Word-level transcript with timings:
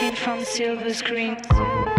routine 0.00 0.14
from 0.14 0.44
silver 0.44 0.94
screen. 0.94 1.97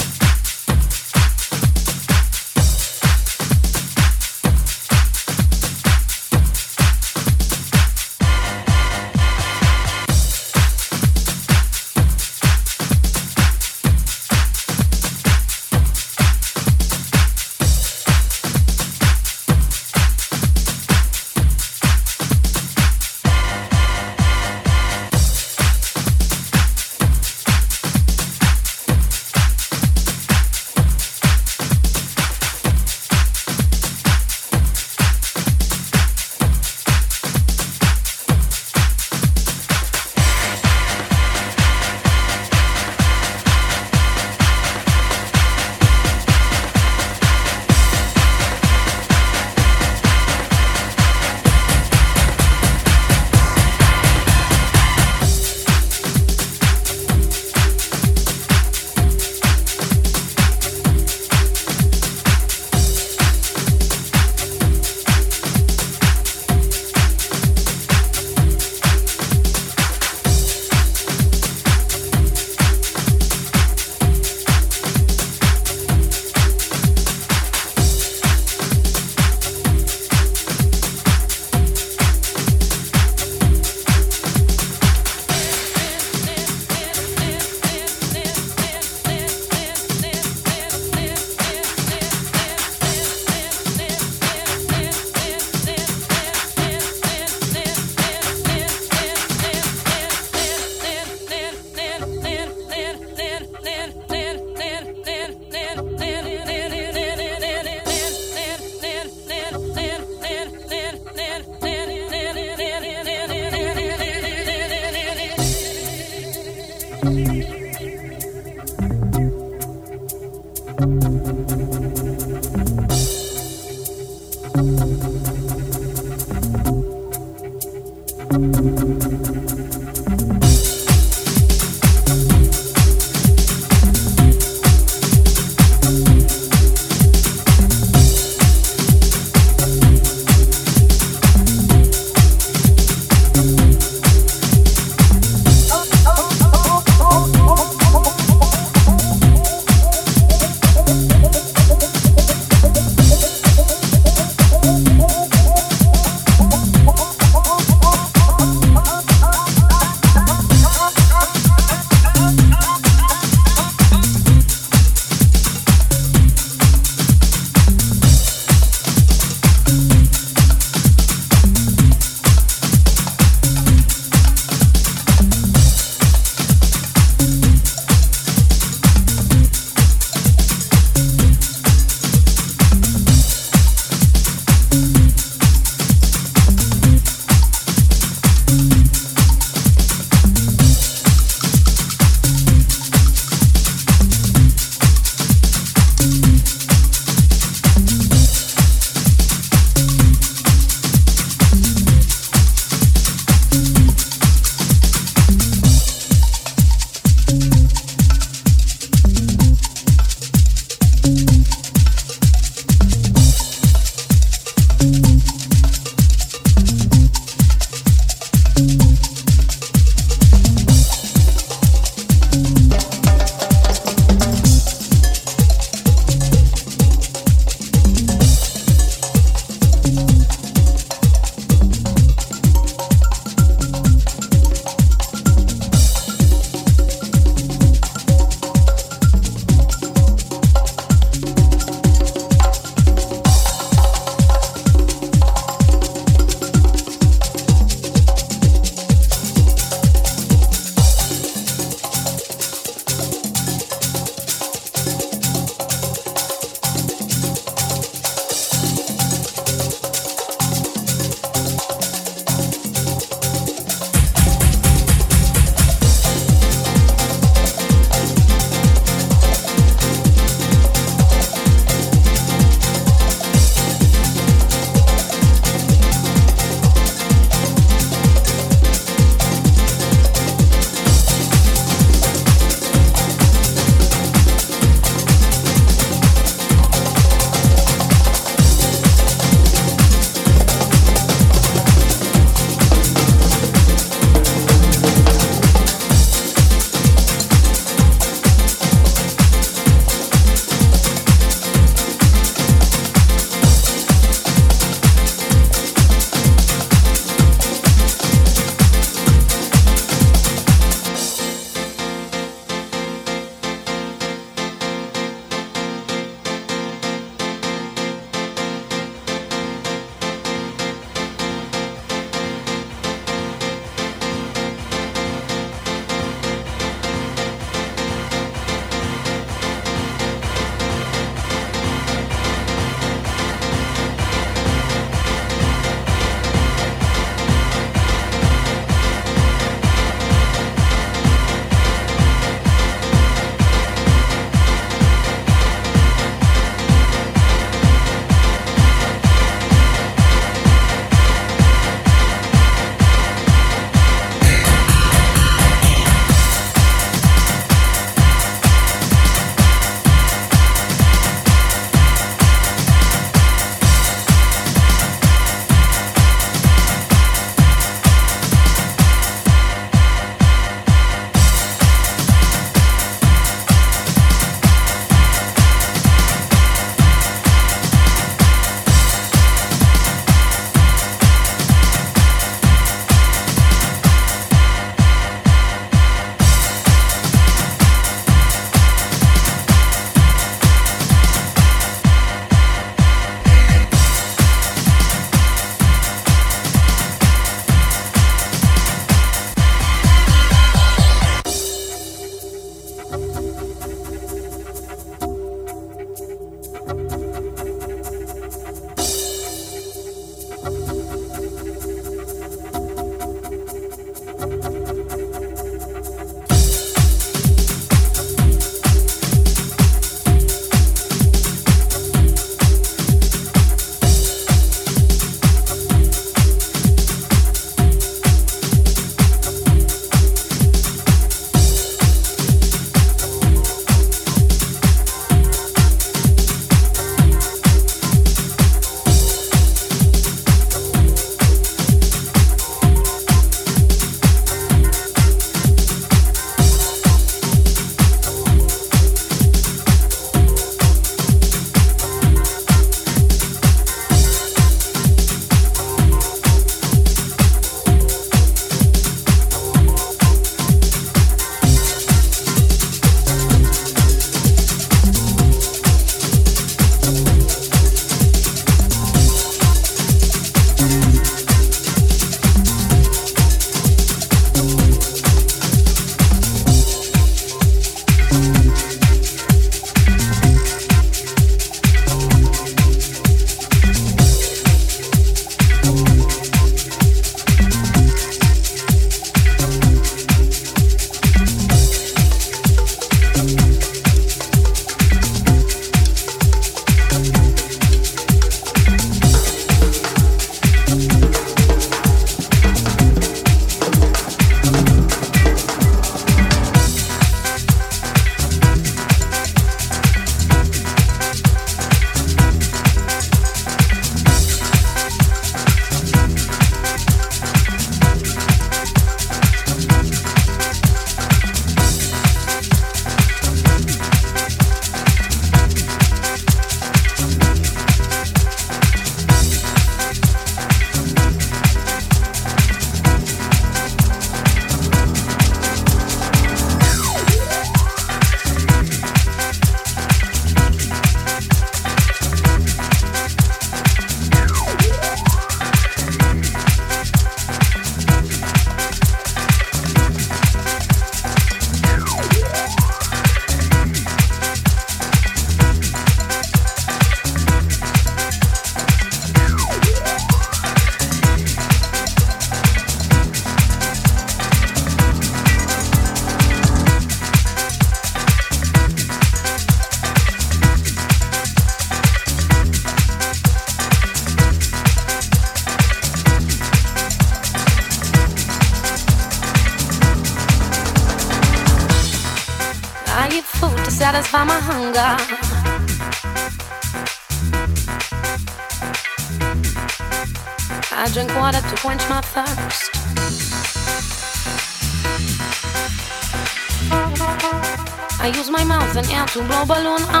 balloon 599.51 600.00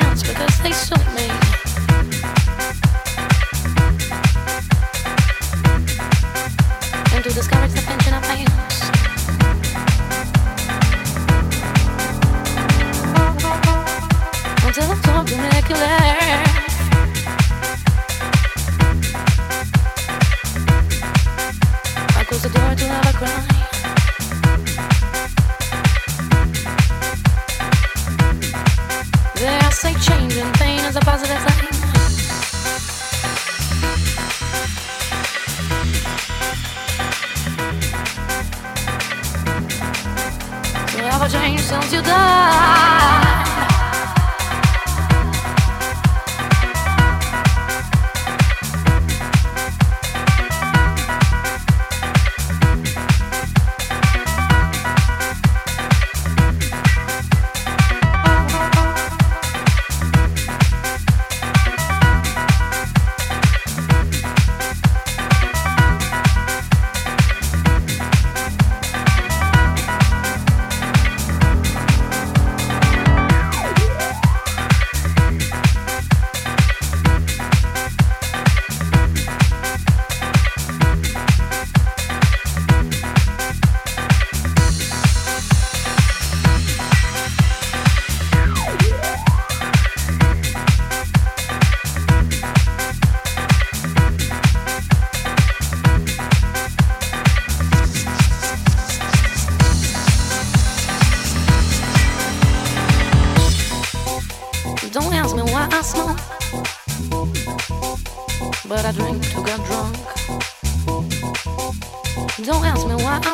hands 0.00 0.22
because 0.22 0.58
they 0.62 0.72
sold 0.72 1.06
me. 1.14 1.45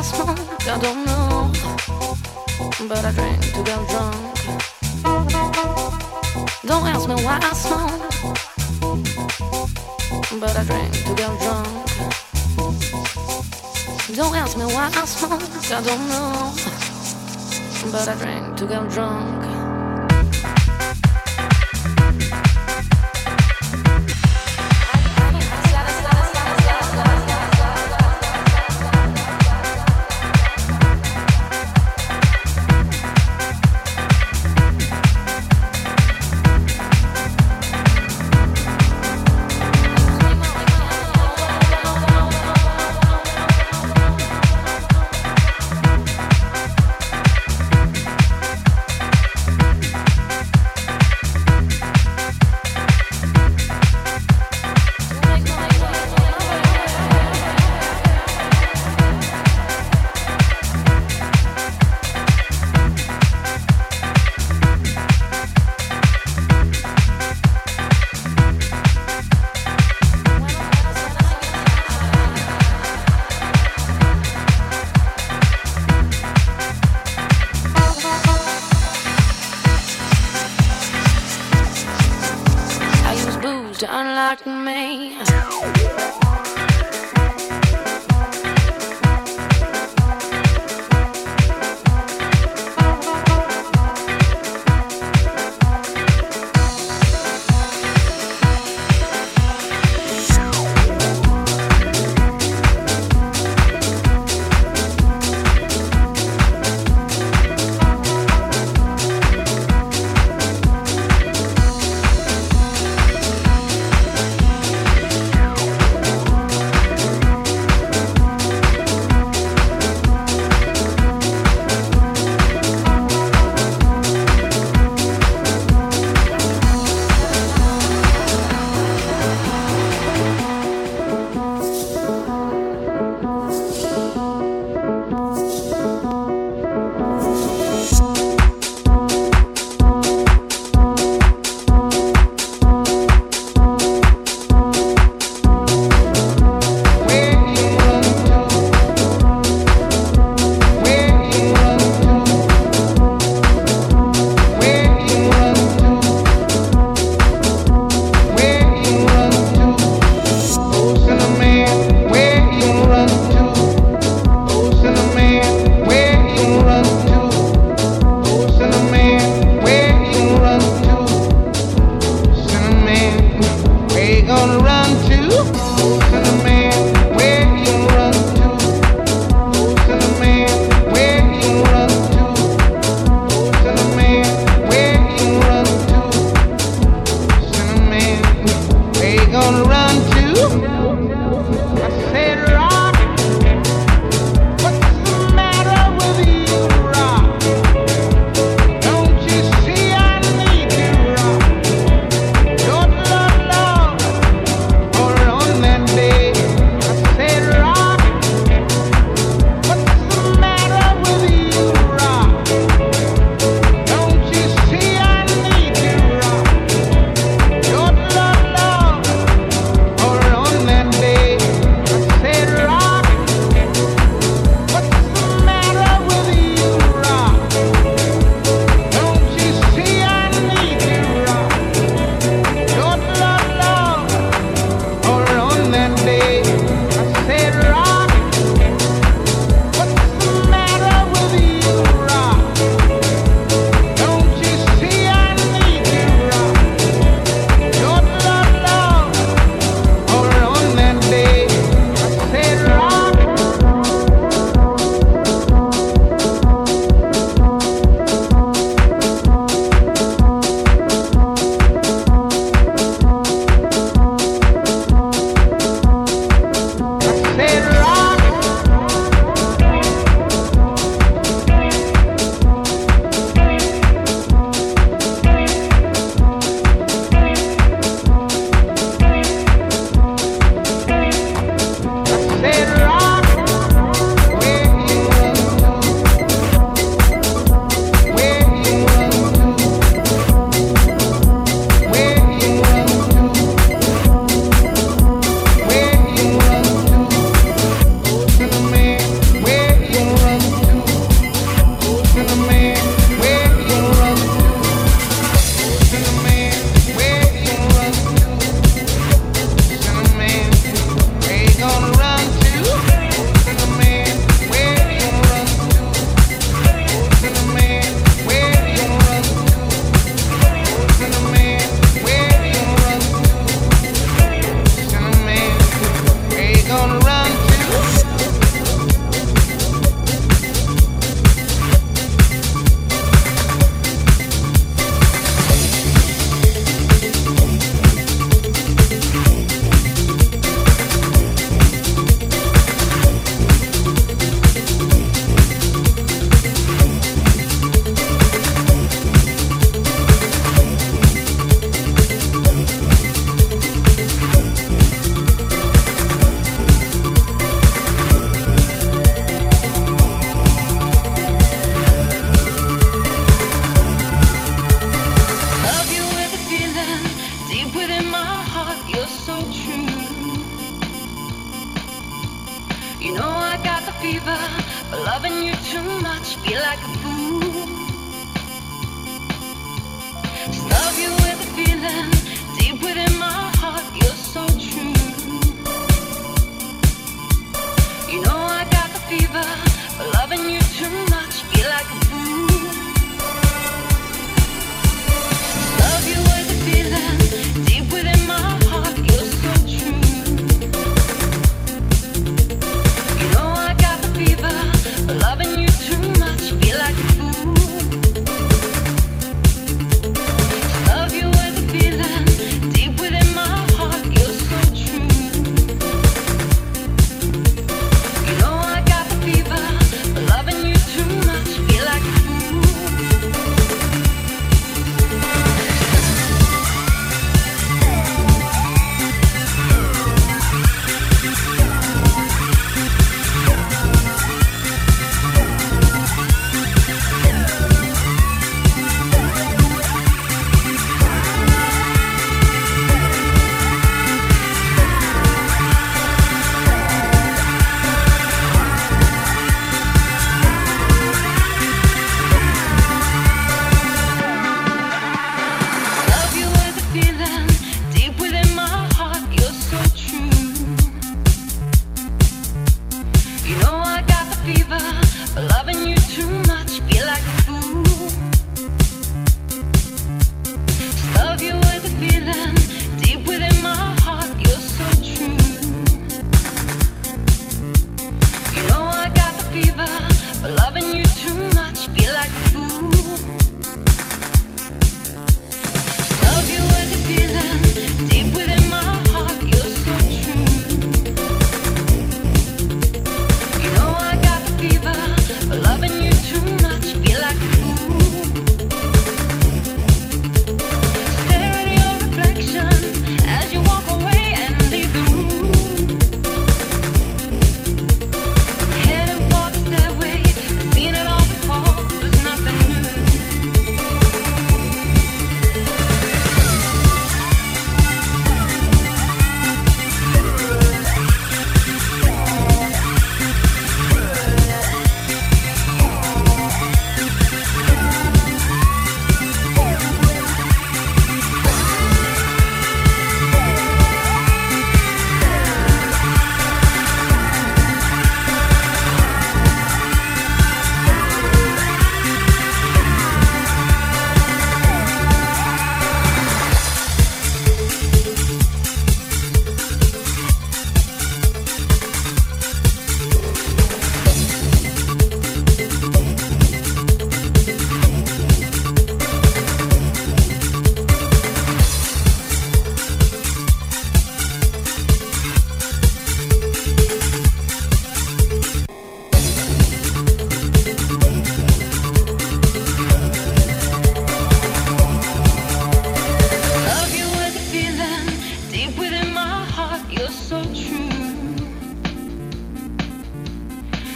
smoked, 0.03 0.67
I 0.67 0.77
don't 0.79 1.05
know. 1.05 1.51
But 2.87 3.05
I 3.05 3.11
drank 3.11 3.41
to 3.53 3.63
get 3.63 3.79
drunk. 3.89 4.15
Don't 6.65 6.87
ask 6.87 7.07
me 7.07 7.15
why 7.25 7.39
I 7.41 7.53
smoke. 7.53 8.01
But 10.39 10.55
I 10.57 10.63
drank 10.65 10.93
to 11.05 11.13
get 11.15 11.33
drunk. 11.41 11.67
Don't 14.15 14.35
ask 14.35 14.57
me 14.57 14.65
why 14.65 14.91
I 14.93 15.05
smoke. 15.05 15.41
I 15.71 15.81
don't 15.81 16.07
know. 16.09 16.53
But 17.91 18.07
I 18.07 18.15
drank 18.15 18.57
to 18.57 18.65
get 18.67 18.89
drunk. 18.89 19.52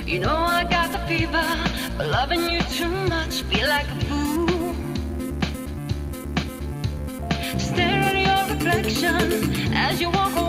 You 0.08 0.20
know 0.20 0.38
I 0.38 0.64
got 0.64 0.93
the 0.93 0.99
fever, 0.99 1.45
but 1.97 2.08
loving 2.08 2.49
you 2.49 2.62
too 2.62 2.89
much, 3.10 3.41
feel 3.41 3.68
like 3.68 3.88
a 3.88 4.05
fool. 4.05 4.74
Stare 7.60 8.03
at 8.10 8.16
your 8.16 8.55
reflection 8.55 9.74
as 9.74 9.99
you 9.99 10.10
walk 10.10 10.34
away 10.38 10.47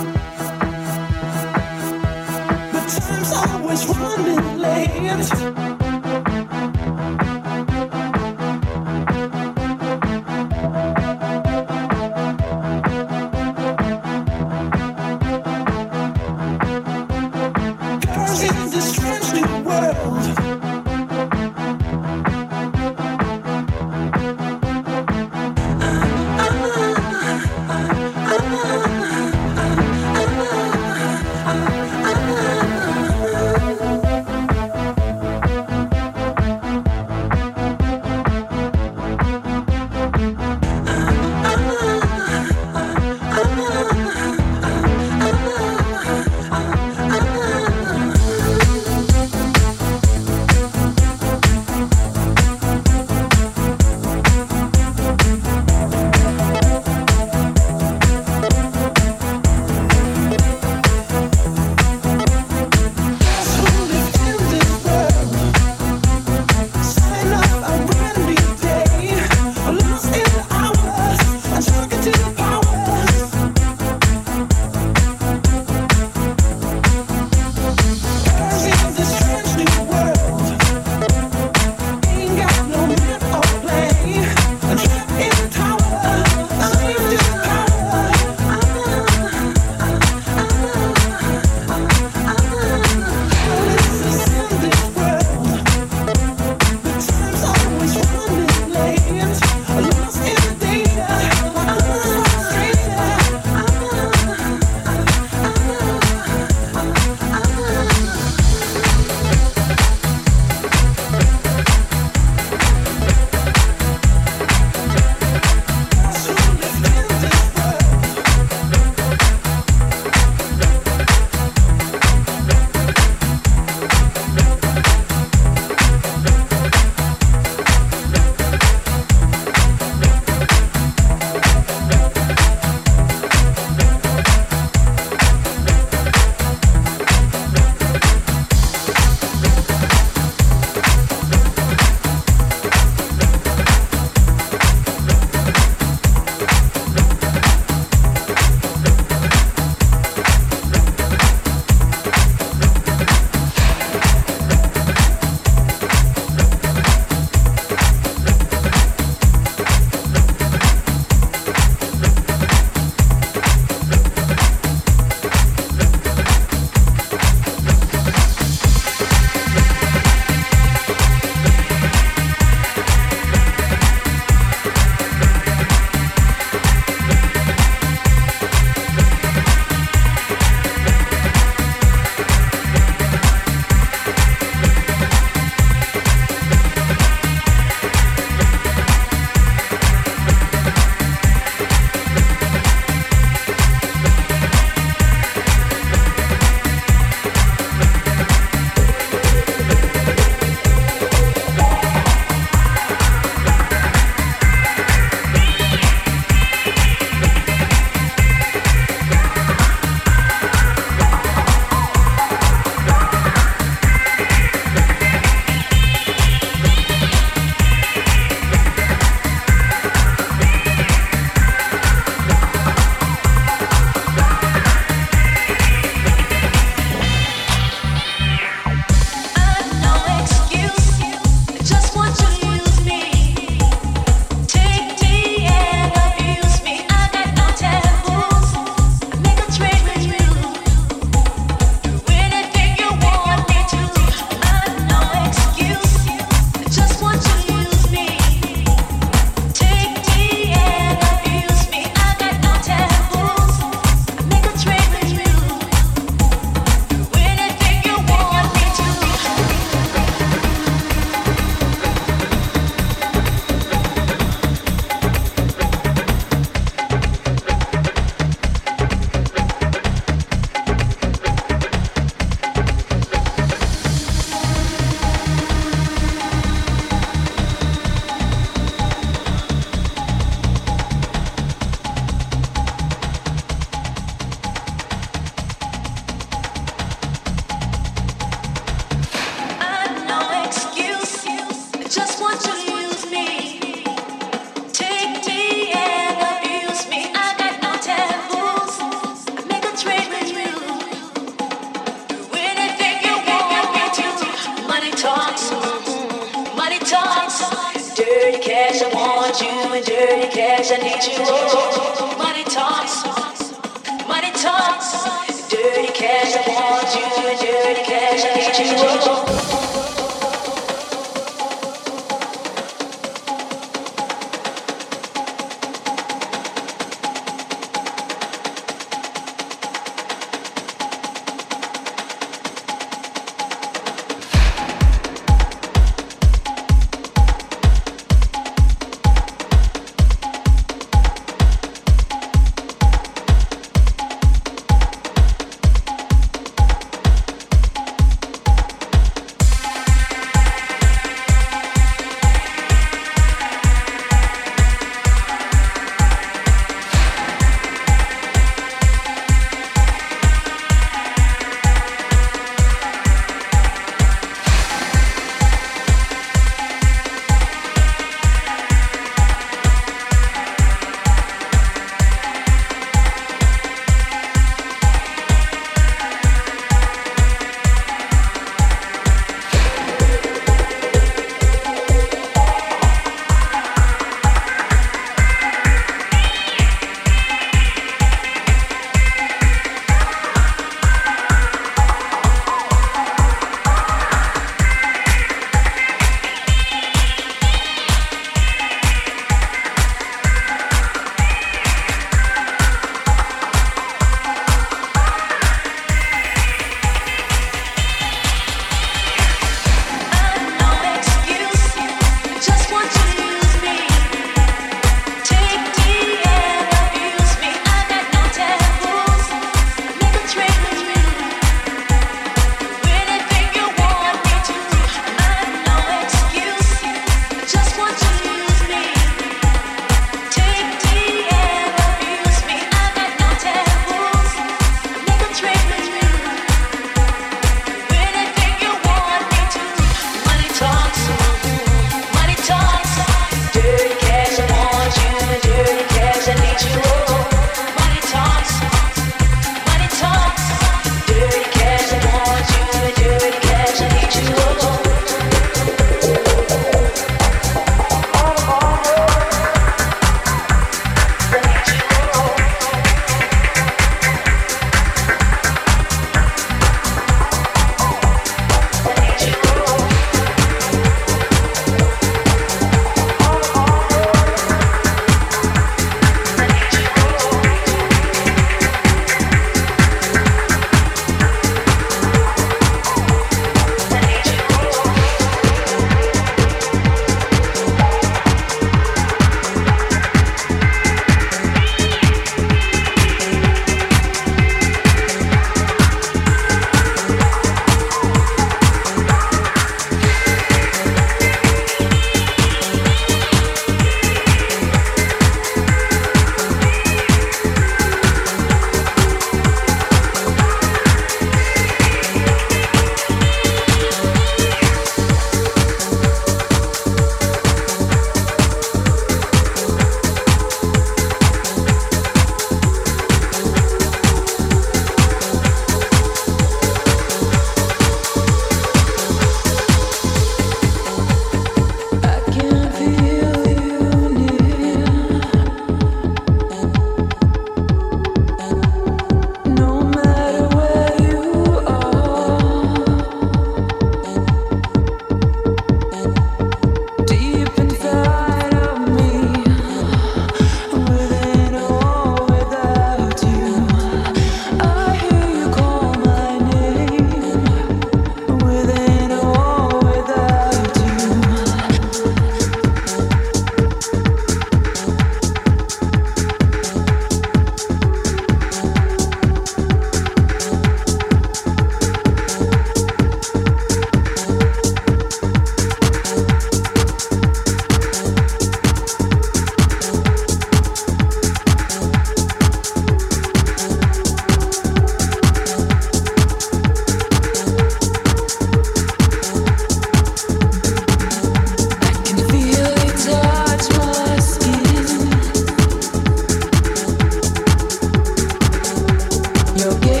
you'll 599.63 599.77
get 599.77 600.00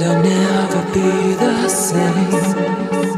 I'll 0.00 0.22
never 0.22 0.92
be 0.92 1.34
the 1.34 1.68
same. 1.68 3.17